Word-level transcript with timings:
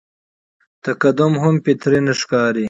تقدم 0.85 1.33
هم 1.43 1.55
فطري 1.65 1.99
نه 2.05 2.13
ښکاري. 2.19 2.59